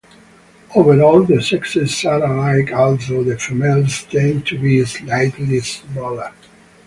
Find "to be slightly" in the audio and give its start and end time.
4.47-5.59